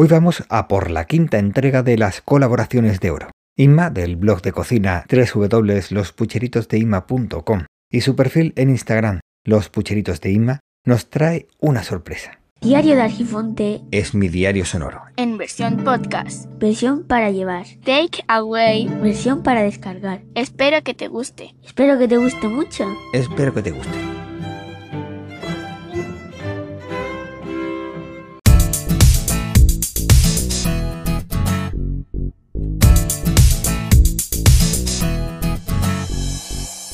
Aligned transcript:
Hoy 0.00 0.06
vamos 0.06 0.44
a 0.48 0.68
por 0.68 0.92
la 0.92 1.06
quinta 1.06 1.40
entrega 1.40 1.82
de 1.82 1.98
las 1.98 2.20
colaboraciones 2.20 3.00
de 3.00 3.10
oro. 3.10 3.32
Inma, 3.56 3.90
del 3.90 4.14
blog 4.14 4.42
de 4.42 4.52
cocina 4.52 5.04
www.lospucheritosdeima.com 5.10 7.64
y 7.90 8.02
su 8.02 8.14
perfil 8.14 8.52
en 8.54 8.70
Instagram, 8.70 9.18
Los 9.44 9.70
Pucheritos 9.70 10.20
de 10.20 10.30
Inma, 10.30 10.60
nos 10.86 11.10
trae 11.10 11.48
una 11.58 11.82
sorpresa. 11.82 12.38
Diario 12.60 12.94
de 12.94 13.02
Argifonte 13.02 13.80
Es 13.90 14.14
mi 14.14 14.28
diario 14.28 14.64
sonoro. 14.64 15.02
en 15.16 15.36
versión 15.36 15.82
podcast. 15.82 16.46
versión 16.60 17.02
para 17.04 17.32
llevar, 17.32 17.66
Take 17.84 18.22
away. 18.28 18.86
versión 19.02 19.42
para 19.42 19.62
descargar. 19.62 20.22
Espero 20.36 20.80
que 20.84 20.94
te 20.94 21.08
guste. 21.08 21.56
Espero 21.64 21.98
que 21.98 22.06
te 22.06 22.18
guste 22.18 22.46
mucho. 22.46 22.86
Espero 23.12 23.52
que 23.52 23.62
te 23.62 23.72
guste. 23.72 23.98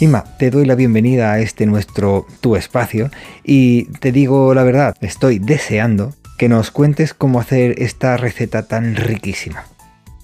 Inma, 0.04 0.22
te 0.38 0.50
doy 0.50 0.66
la 0.66 0.74
bienvenida 0.74 1.32
a 1.32 1.40
este 1.40 1.64
nuestro 1.64 2.26
tu 2.42 2.56
espacio 2.56 3.10
y 3.42 3.84
te 4.00 4.12
digo 4.12 4.52
la 4.52 4.62
verdad, 4.62 4.94
estoy 5.00 5.38
deseando 5.38 6.12
que 6.36 6.50
nos 6.50 6.70
cuentes 6.70 7.14
cómo 7.14 7.40
hacer 7.40 7.76
esta 7.78 8.18
receta 8.18 8.68
tan 8.68 8.96
riquísima. 8.96 9.64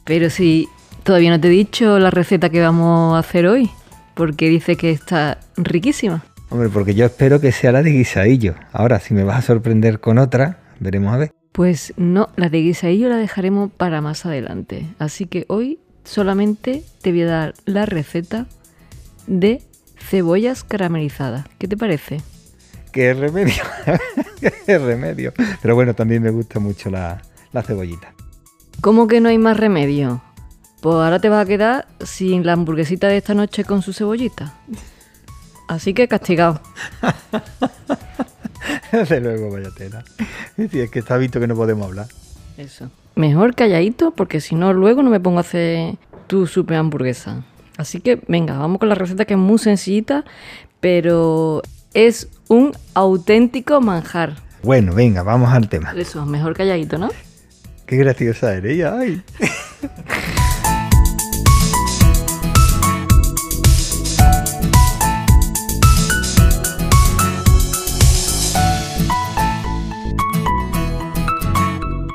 Pero 0.05 0.29
si 0.29 0.69
todavía 1.03 1.30
no 1.30 1.41
te 1.41 1.48
he 1.48 1.51
dicho 1.51 1.98
la 1.98 2.11
receta 2.11 2.51
que 2.51 2.61
vamos 2.61 3.16
a 3.16 3.20
hacer 3.20 3.47
hoy, 3.47 3.70
porque 4.12 4.51
dice 4.51 4.77
que 4.77 4.91
está 4.91 5.39
riquísima. 5.56 6.27
Hombre, 6.51 6.69
porque 6.69 6.95
yo 6.95 7.06
espero 7.06 7.41
que 7.41 7.51
sea 7.51 7.73
la 7.73 7.83
de 7.83 7.92
guisadillo. 7.92 8.56
Ahora, 8.75 9.01
si 9.01 9.15
me 9.15 9.25
vas 9.25 9.39
a 9.39 9.47
sorprender 9.47 9.98
con 9.98 10.19
otra, 10.19 10.59
veremos 10.78 11.15
a 11.15 11.17
ver. 11.17 11.33
Pues 11.53 11.95
no, 11.97 12.28
la 12.37 12.51
de 12.51 12.61
guisadillo 12.61 13.09
la 13.09 13.17
dejaremos 13.17 13.70
para 13.73 14.03
más 14.03 14.27
adelante. 14.27 14.84
Así 14.98 15.25
que 15.25 15.47
hoy 15.48 15.78
solamente 16.05 16.83
te 17.00 17.12
voy 17.12 17.22
a 17.22 17.27
dar 17.27 17.55
la 17.65 17.87
receta 17.87 18.47
de 19.27 19.62
cebollas 20.11 20.64
caramelizadas. 20.64 21.47
¿Qué 21.58 21.69
te 21.69 21.77
parece? 21.77 22.20
¡Qué 22.92 23.14
remedio! 23.14 23.62
¡Qué 24.66 24.78
remedio! 24.78 25.33
Pero 25.62 25.77
bueno, 25.77 25.94
también 25.94 26.20
me 26.20 26.30
gusta 26.30 26.58
mucho 26.58 26.91
la, 26.91 27.22
la 27.53 27.62
cebollita. 27.62 28.12
¿Cómo 28.81 29.06
que 29.06 29.20
no 29.20 29.28
hay 29.28 29.38
más 29.38 29.56
remedio? 29.56 30.20
Pues 30.81 30.94
ahora 30.94 31.20
te 31.20 31.28
vas 31.28 31.44
a 31.44 31.48
quedar 31.48 31.86
sin 32.05 32.44
la 32.44 32.55
hamburguesita 32.55 33.06
de 33.06 33.19
esta 33.19 33.34
noche 33.34 33.64
con 33.64 33.83
su 33.83 33.92
cebollita. 33.92 34.55
Así 35.69 35.94
que 35.94 36.08
castigado. 36.08 36.61
Desde 38.91 39.20
luego, 39.20 39.53
vaya 39.53 39.70
tela. 39.70 40.03
Sí, 40.56 40.81
es 40.81 40.91
que 40.91 40.98
está 40.98 41.16
visto 41.19 41.38
que 41.38 41.47
no 41.47 41.55
podemos 41.55 41.86
hablar. 41.86 42.08
Eso. 42.56 42.91
Mejor 43.14 43.55
calladito, 43.55 44.11
porque 44.11 44.41
si 44.41 44.56
no, 44.56 44.72
luego 44.72 45.05
no 45.05 45.11
me 45.11 45.20
pongo 45.20 45.38
a 45.38 45.42
hacer 45.42 45.94
tu 46.27 46.48
super 46.48 46.78
hamburguesa. 46.78 47.44
Así 47.81 48.00
que 48.03 48.20
venga, 48.28 48.59
vamos 48.59 48.78
con 48.78 48.91
la 48.91 48.95
receta 48.95 49.25
que 49.25 49.33
es 49.33 49.41
muy 49.41 49.59
sencillita, 49.59 50.27
pero 50.81 51.62
es 51.95 52.28
un 52.48 52.72
auténtico 52.92 53.81
manjar. 53.81 54.37
Bueno, 54.62 54.95
venga, 54.95 55.22
vamos 55.22 55.50
al 55.50 55.70
tema. 55.70 55.95
Eso, 55.97 56.27
mejor 56.27 56.55
calladito, 56.55 56.98
¿no? 56.98 57.09
Qué 57.87 57.97
graciosa 57.97 58.55
eres, 58.55 58.84
ay. 58.84 59.22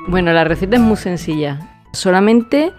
Bueno, 0.08 0.32
la 0.32 0.44
receta 0.44 0.76
es 0.76 0.82
muy 0.84 0.96
sencilla. 0.96 1.60
Solamente 1.92 2.72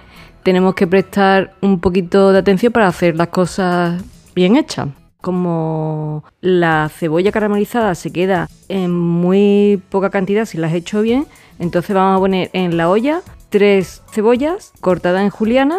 tenemos 0.47 0.77
que 0.77 0.87
prestar 0.87 1.55
un 1.61 1.81
poquito 1.81 2.31
de 2.31 2.39
atención 2.39 2.73
para 2.73 2.87
hacer 2.87 3.17
las 3.17 3.27
cosas 3.31 4.01
bien 4.33 4.55
hechas. 4.55 4.87
Como 5.21 6.23
la 6.41 6.89
cebolla 6.89 7.33
caramelizada 7.33 7.97
se 7.97 8.13
queda 8.13 8.49
en 8.69 8.93
muy 8.93 9.83
poca 9.89 10.11
cantidad 10.11 10.45
si 10.45 10.57
las 10.57 10.73
he 10.73 10.77
hecho 10.77 11.03
bien, 11.03 11.27
entonces 11.59 11.97
vamos 11.97 12.17
a 12.17 12.21
poner 12.21 12.51
en 12.53 12.77
la 12.77 12.89
olla 12.89 13.23
tres 13.49 14.05
cebollas 14.13 14.73
cortadas 14.81 15.23
en 15.23 15.31
juliana, 15.31 15.79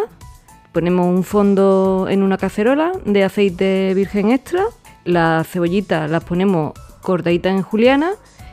ponemos 0.72 1.06
un 1.06 1.24
fondo 1.24 2.06
en 2.10 2.22
una 2.22 2.36
cacerola 2.36 2.92
de 3.06 3.24
aceite 3.24 3.94
virgen 3.94 4.30
extra, 4.32 4.64
las 5.06 5.48
cebollitas 5.48 6.10
las 6.10 6.24
ponemos 6.24 6.74
cortaditas 7.00 7.52
en 7.52 7.62
juliana 7.62 8.10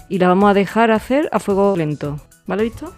y 0.08 0.20
las 0.20 0.30
vamos 0.30 0.50
a 0.50 0.54
dejar 0.54 0.92
hacer 0.92 1.28
a 1.34 1.40
fuego 1.40 1.76
lento. 1.76 2.22
¿Vale 2.48 2.64
visto? 2.64 2.94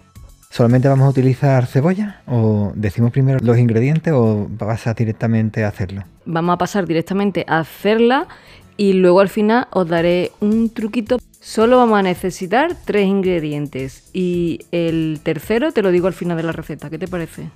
¿Solamente 0.49 0.87
vamos 0.87 1.07
a 1.07 1.09
utilizar 1.09 1.65
cebolla? 1.67 2.21
¿O 2.25 2.71
decimos 2.75 3.11
primero 3.11 3.39
los 3.41 3.57
ingredientes 3.57 4.13
o 4.13 4.47
vas 4.49 4.87
a 4.87 4.93
directamente 4.93 5.63
a 5.63 5.67
hacerlo? 5.67 6.03
Vamos 6.25 6.55
a 6.55 6.57
pasar 6.57 6.87
directamente 6.87 7.45
a 7.47 7.59
hacerla 7.59 8.27
y 8.75 8.93
luego 8.93 9.19
al 9.19 9.29
final 9.29 9.67
os 9.71 9.87
daré 9.87 10.31
un 10.39 10.69
truquito. 10.69 11.17
Solo 11.39 11.77
vamos 11.77 11.99
a 11.99 12.01
necesitar 12.01 12.75
tres 12.85 13.07
ingredientes 13.07 14.09
y 14.13 14.59
el 14.71 15.19
tercero 15.23 15.71
te 15.71 15.81
lo 15.81 15.91
digo 15.91 16.07
al 16.07 16.13
final 16.13 16.37
de 16.37 16.43
la 16.43 16.51
receta. 16.51 16.89
¿Qué 16.89 16.97
te 16.97 17.07
parece? 17.07 17.49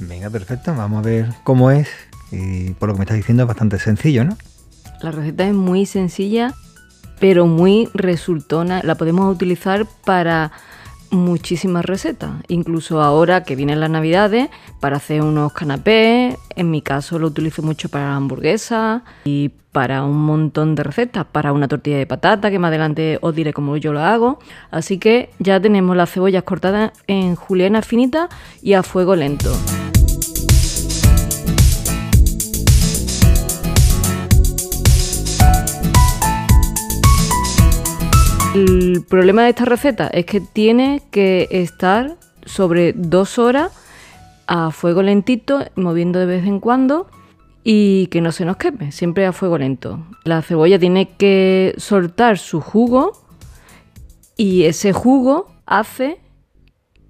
Venga, 0.00 0.28
perfecto. 0.28 0.74
Vamos 0.74 1.04
a 1.04 1.08
ver 1.08 1.28
cómo 1.44 1.70
es. 1.70 1.88
Y 2.32 2.70
por 2.72 2.88
lo 2.88 2.94
que 2.94 2.98
me 2.98 3.04
estás 3.04 3.16
diciendo 3.16 3.44
es 3.44 3.46
bastante 3.48 3.78
sencillo, 3.78 4.24
¿no? 4.24 4.36
La 5.00 5.10
receta 5.10 5.46
es 5.46 5.54
muy 5.54 5.86
sencilla, 5.86 6.54
pero 7.20 7.46
muy 7.46 7.88
resultona. 7.94 8.82
La 8.82 8.94
podemos 8.96 9.32
utilizar 9.32 9.86
para 10.04 10.52
muchísimas 11.10 11.84
recetas, 11.84 12.32
incluso 12.48 13.02
ahora 13.02 13.44
que 13.44 13.56
vienen 13.56 13.80
las 13.80 13.90
navidades, 13.90 14.48
para 14.80 14.96
hacer 14.96 15.22
unos 15.22 15.52
canapés, 15.52 16.36
en 16.54 16.70
mi 16.70 16.82
caso 16.82 17.18
lo 17.18 17.28
utilizo 17.28 17.62
mucho 17.62 17.88
para 17.88 18.14
hamburguesas 18.14 19.02
y 19.24 19.50
para 19.72 20.04
un 20.04 20.24
montón 20.24 20.74
de 20.74 20.82
recetas, 20.82 21.26
para 21.26 21.52
una 21.52 21.68
tortilla 21.68 21.98
de 21.98 22.06
patata, 22.06 22.50
que 22.50 22.58
más 22.58 22.68
adelante 22.68 23.18
os 23.20 23.34
diré 23.34 23.52
cómo 23.52 23.76
yo 23.76 23.92
lo 23.92 24.00
hago. 24.00 24.38
Así 24.70 24.98
que 24.98 25.28
ya 25.38 25.60
tenemos 25.60 25.94
las 25.96 26.10
cebollas 26.10 26.44
cortadas 26.44 26.92
en 27.06 27.34
juliana 27.36 27.82
finita 27.82 28.30
y 28.62 28.72
a 28.72 28.82
fuego 28.82 29.16
lento. 29.16 29.52
El 38.56 39.04
problema 39.06 39.42
de 39.42 39.50
esta 39.50 39.66
receta 39.66 40.06
es 40.06 40.24
que 40.24 40.40
tiene 40.40 41.02
que 41.10 41.46
estar 41.50 42.16
sobre 42.46 42.94
dos 42.94 43.38
horas 43.38 43.70
a 44.46 44.70
fuego 44.70 45.02
lentito, 45.02 45.62
moviendo 45.74 46.18
de 46.18 46.24
vez 46.24 46.46
en 46.46 46.58
cuando 46.58 47.06
y 47.64 48.06
que 48.06 48.22
no 48.22 48.32
se 48.32 48.46
nos 48.46 48.56
queme, 48.56 48.92
siempre 48.92 49.26
a 49.26 49.34
fuego 49.34 49.58
lento. 49.58 50.06
La 50.24 50.40
cebolla 50.40 50.78
tiene 50.78 51.10
que 51.18 51.74
soltar 51.76 52.38
su 52.38 52.62
jugo 52.62 53.12
y 54.38 54.62
ese 54.62 54.94
jugo 54.94 55.52
hace 55.66 56.18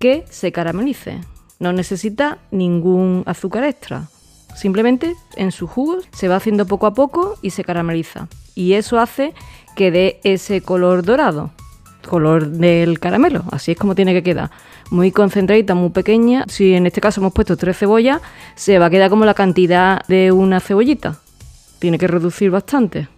que 0.01 0.25
se 0.29 0.51
caramelice. 0.51 1.21
No 1.61 1.73
necesita 1.73 2.39
ningún 2.51 3.23
azúcar 3.25 3.63
extra. 3.63 4.09
Simplemente 4.57 5.15
en 5.37 5.53
su 5.53 5.69
jugo 5.69 5.99
se 6.11 6.27
va 6.27 6.35
haciendo 6.35 6.67
poco 6.67 6.89
a 6.89 6.95
poco 6.95 7.39
y 7.41 7.51
se 7.51 7.63
carameliza. 7.63 8.27
Y 8.57 8.73
eso 8.73 8.99
hace 8.99 9.33
que 9.77 9.93
dé 9.93 10.21
ese 10.25 10.63
color 10.63 11.05
dorado, 11.05 11.53
color 12.09 12.49
del 12.49 12.99
caramelo. 12.99 13.45
Así 13.53 13.73
es 13.73 13.79
como 13.79 13.95
tiene 13.95 14.13
que 14.13 14.25
quedar. 14.25 14.51
Muy 14.91 15.13
concentradita, 15.13 15.75
muy 15.75 15.91
pequeña. 15.91 16.45
Si 16.49 16.75
en 16.75 16.87
este 16.87 17.01
caso 17.01 17.21
hemos 17.21 17.33
puesto 17.33 17.57
tres 17.57 17.79
cebollas, 17.79 18.21
se 18.57 18.79
va 18.81 18.87
a 18.87 18.91
quedar 18.91 19.11
como 19.11 19.25
la 19.25 19.35
cantidad 19.35 20.05
de 20.09 20.33
una 20.33 20.59
cebollita. 20.59 21.19
Tiene 21.79 21.99
que 21.99 22.09
reducir 22.09 22.51
bastante. 22.51 23.09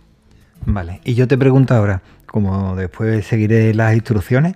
Vale. 0.67 1.01
Y 1.05 1.15
yo 1.15 1.29
te 1.29 1.39
pregunto 1.39 1.75
ahora, 1.75 2.03
como 2.27 2.77
después 2.77 3.27
seguiré 3.27 3.73
las 3.73 3.95
instrucciones, 3.95 4.55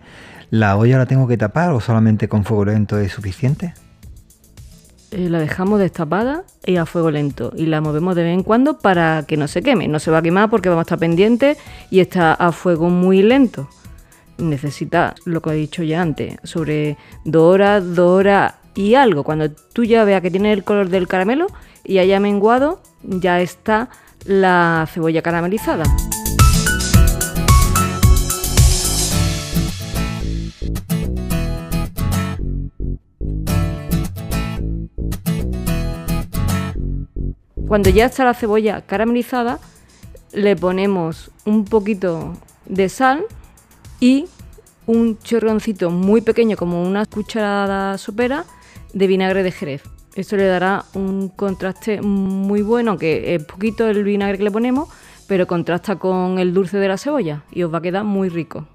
¿la 0.50 0.76
olla 0.76 0.98
la 0.98 1.06
tengo 1.06 1.26
que 1.28 1.38
tapar 1.38 1.70
o 1.70 1.80
solamente 1.80 2.28
con 2.28 2.44
fuego 2.44 2.66
lento 2.66 2.98
es 2.98 3.12
suficiente? 3.12 3.74
Eh, 5.12 5.28
la 5.28 5.38
dejamos 5.38 5.78
destapada 5.78 6.44
y 6.64 6.76
a 6.76 6.86
fuego 6.86 7.10
lento 7.10 7.52
y 7.54 7.66
la 7.66 7.82
movemos 7.82 8.16
de 8.16 8.22
vez 8.22 8.32
en 8.32 8.42
cuando 8.42 8.78
para 8.78 9.24
que 9.26 9.36
no 9.36 9.46
se 9.46 9.62
queme. 9.62 9.86
No 9.86 9.98
se 9.98 10.10
va 10.10 10.18
a 10.18 10.22
quemar 10.22 10.48
porque 10.48 10.70
vamos 10.70 10.82
a 10.82 10.86
estar 10.86 10.98
pendientes 10.98 11.58
y 11.90 12.00
está 12.00 12.32
a 12.32 12.50
fuego 12.50 12.88
muy 12.88 13.22
lento. 13.22 13.68
Necesita, 14.38 15.14
lo 15.26 15.42
que 15.42 15.50
he 15.50 15.54
dicho 15.54 15.82
ya 15.82 16.00
antes, 16.00 16.36
sobre 16.42 16.96
dos 17.24 17.54
horas, 17.54 17.94
dos 17.94 18.20
horas 18.20 18.54
y 18.74 18.94
algo. 18.94 19.22
Cuando 19.22 19.50
tú 19.50 19.84
ya 19.84 20.04
veas 20.04 20.22
que 20.22 20.30
tiene 20.30 20.52
el 20.52 20.64
color 20.64 20.88
del 20.88 21.06
caramelo 21.06 21.46
y 21.84 21.98
haya 21.98 22.18
menguado, 22.18 22.80
ya 23.02 23.40
está 23.40 23.90
la 24.24 24.88
cebolla 24.90 25.20
caramelizada. 25.20 25.84
Cuando 37.72 37.88
ya 37.88 38.04
está 38.04 38.26
la 38.26 38.34
cebolla 38.34 38.82
caramelizada, 38.82 39.58
le 40.34 40.56
ponemos 40.56 41.30
un 41.46 41.64
poquito 41.64 42.36
de 42.66 42.90
sal 42.90 43.24
y 43.98 44.26
un 44.84 45.18
chorroncito 45.20 45.88
muy 45.90 46.20
pequeño, 46.20 46.58
como 46.58 46.82
una 46.82 47.06
cucharada 47.06 47.96
sopera, 47.96 48.44
de 48.92 49.06
vinagre 49.06 49.42
de 49.42 49.52
Jerez. 49.52 49.84
Esto 50.14 50.36
le 50.36 50.44
dará 50.48 50.84
un 50.92 51.30
contraste 51.30 52.02
muy 52.02 52.60
bueno, 52.60 52.98
que 52.98 53.36
es 53.36 53.42
poquito 53.42 53.88
el 53.88 54.04
vinagre 54.04 54.36
que 54.36 54.44
le 54.44 54.50
ponemos, 54.50 54.90
pero 55.26 55.46
contrasta 55.46 55.96
con 55.96 56.38
el 56.38 56.52
dulce 56.52 56.76
de 56.76 56.88
la 56.88 56.98
cebolla 56.98 57.42
y 57.52 57.62
os 57.62 57.72
va 57.72 57.78
a 57.78 57.80
quedar 57.80 58.04
muy 58.04 58.28
rico. 58.28 58.68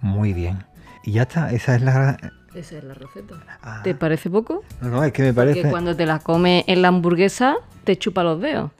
Muy 0.00 0.32
bien. 0.32 0.64
Y 1.02 1.10
ya 1.10 1.22
está, 1.22 1.50
esa 1.50 1.74
es 1.74 1.82
la... 1.82 2.16
Esa 2.58 2.78
es 2.78 2.84
la 2.84 2.94
receta. 2.94 3.36
Ah. 3.62 3.80
¿Te 3.84 3.94
parece 3.94 4.28
poco? 4.30 4.62
No, 4.80 4.88
no, 4.88 5.04
es 5.04 5.12
que 5.12 5.22
me 5.22 5.32
parece... 5.32 5.62
Que 5.62 5.70
cuando 5.70 5.94
te 5.94 6.06
la 6.06 6.18
comes 6.18 6.64
en 6.66 6.82
la 6.82 6.88
hamburguesa, 6.88 7.54
te 7.84 7.96
chupa 7.96 8.24
los 8.24 8.40
dedos. 8.40 8.72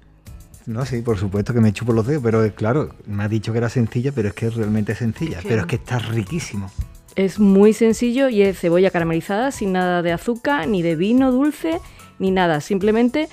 No, 0.67 0.85
sí, 0.85 1.01
por 1.01 1.17
supuesto 1.17 1.55
que 1.55 1.61
me 1.61 1.73
chupo 1.73 1.93
los 1.93 2.07
dedos, 2.07 2.23
pero 2.23 2.45
eh, 2.45 2.53
claro, 2.53 2.95
me 3.07 3.23
has 3.25 3.31
dicho 3.31 3.53
que 3.53 3.59
era 3.59 3.69
sencilla, 3.69 4.11
pero 4.13 4.29
es 4.29 4.35
que 4.35 4.47
es 4.49 4.55
realmente 4.55 4.95
sencilla. 4.97 5.37
Es 5.39 5.43
que- 5.45 5.49
Pero 5.49 5.61
es 5.63 5.67
que 5.69 5.77
está 5.77 5.99
riquísimo. 6.01 6.71
Es 7.15 7.39
muy 7.39 7.73
sencillo 7.73 8.29
y 8.29 8.43
es 8.43 8.59
cebolla 8.59 8.91
caramelizada 8.91 9.51
sin 9.53 9.73
nada 9.73 10.03
de 10.03 10.13
azúcar, 10.13 10.67
ni 10.69 10.83
de 10.83 10.97
vino 10.97 11.31
dulce, 11.33 11.81
ni 12.19 12.31
nada. 12.33 12.61
Simplemente 12.61 13.29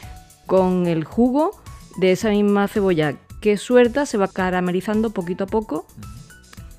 con 0.46 0.86
el 0.88 1.04
jugo 1.04 1.60
de 1.98 2.12
esa 2.12 2.30
misma 2.30 2.68
cebolla 2.68 3.16
que 3.42 3.58
suelta 3.58 4.06
se 4.06 4.18
va 4.18 4.28
caramelizando 4.28 5.10
poquito 5.10 5.44
a 5.46 5.48
poco 5.48 5.86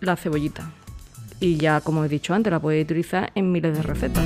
la 0.01 0.17
cebollita. 0.17 0.71
Y 1.41 1.57
ya, 1.57 1.81
como 1.81 2.05
he 2.05 2.09
dicho 2.09 2.35
antes, 2.35 2.51
la 2.51 2.61
puedes 2.61 2.85
utilizar 2.85 3.31
en 3.35 3.51
miles 3.53 3.77
de 3.77 3.83
recetas. 3.83 4.25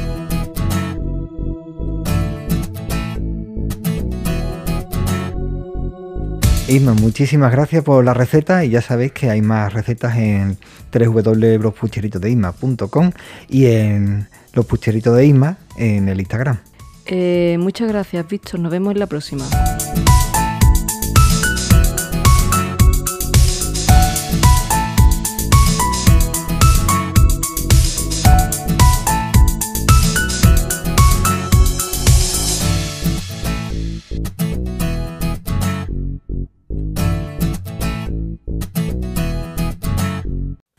Isma, 6.69 6.95
muchísimas 6.95 7.51
gracias 7.51 7.83
por 7.83 8.05
la 8.05 8.15
receta 8.15 8.65
y 8.65 8.71
ya 8.71 8.81
sabéis 8.81 9.11
que 9.11 9.29
hay 9.29 9.43
más 9.43 9.73
recetas 9.73 10.17
en 10.17 10.57
www.lospucheritosdeisma.com 10.93 13.11
y 13.49 13.67
en 13.67 14.29
los 14.53 14.67
pucheritos 14.67 15.17
de 15.17 15.27
Isma 15.27 15.59
en 15.77 16.09
el 16.09 16.21
Instagram. 16.21 16.61
Eh, 17.07 17.57
muchas 17.59 17.89
gracias, 17.89 18.29
Víctor. 18.29 18.61
Nos 18.61 18.71
vemos 18.71 18.93
en 18.93 19.01
la 19.01 19.07
próxima. 19.07 19.45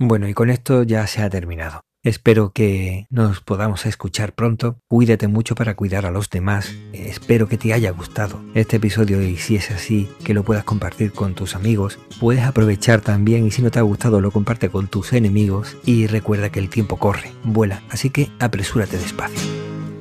Bueno, 0.03 0.27
y 0.27 0.33
con 0.33 0.49
esto 0.49 0.81
ya 0.81 1.05
se 1.05 1.21
ha 1.21 1.29
terminado. 1.29 1.81
Espero 2.03 2.53
que 2.53 3.05
nos 3.11 3.41
podamos 3.41 3.85
escuchar 3.85 4.33
pronto. 4.33 4.79
Cuídate 4.87 5.27
mucho 5.27 5.53
para 5.53 5.75
cuidar 5.75 6.07
a 6.07 6.11
los 6.11 6.31
demás. 6.31 6.73
Espero 6.91 7.47
que 7.47 7.59
te 7.59 7.71
haya 7.71 7.91
gustado 7.91 8.41
este 8.55 8.77
episodio 8.77 9.21
y 9.21 9.37
si 9.37 9.57
es 9.57 9.69
así, 9.69 10.09
que 10.23 10.33
lo 10.33 10.41
puedas 10.41 10.63
compartir 10.63 11.11
con 11.11 11.35
tus 11.35 11.55
amigos. 11.55 11.99
Puedes 12.19 12.43
aprovechar 12.43 13.01
también 13.01 13.45
y 13.45 13.51
si 13.51 13.61
no 13.61 13.69
te 13.69 13.77
ha 13.77 13.83
gustado 13.83 14.21
lo 14.21 14.31
comparte 14.31 14.69
con 14.69 14.87
tus 14.87 15.13
enemigos 15.13 15.77
y 15.85 16.07
recuerda 16.07 16.49
que 16.49 16.59
el 16.59 16.69
tiempo 16.69 16.97
corre, 16.97 17.31
vuela, 17.43 17.83
así 17.91 18.09
que 18.09 18.31
apresúrate 18.39 18.97
despacio. 18.97 19.51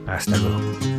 Hasta 0.06 0.38
luego. 0.38 0.89